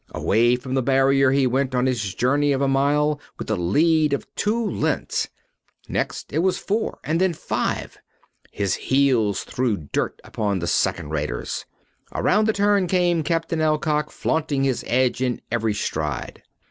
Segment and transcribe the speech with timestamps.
[0.15, 4.13] Away from the barrier he went on his journey of a mile with a lead
[4.13, 5.29] of two lengths.
[5.87, 7.99] Next it was four and then five.
[8.51, 11.65] His heels threw dust upon the second raters.
[12.13, 16.41] Around the turn came Captain Alcock flaunting his edge in every stride.